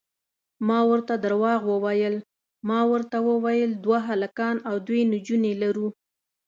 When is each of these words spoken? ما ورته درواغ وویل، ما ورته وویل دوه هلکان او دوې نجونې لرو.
ما 0.67 0.79
ورته 0.89 1.13
درواغ 1.25 1.59
وویل، 1.71 2.15
ما 2.69 2.79
ورته 2.91 3.17
وویل 3.29 3.71
دوه 3.85 3.99
هلکان 4.09 4.55
او 4.69 4.75
دوې 4.87 5.01
نجونې 5.13 5.53
لرو. 5.63 5.87